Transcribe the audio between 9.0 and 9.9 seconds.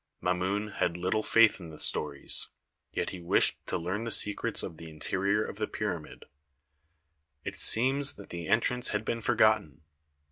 been forgotten.